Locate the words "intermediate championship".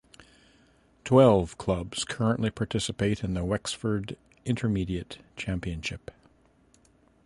4.45-6.09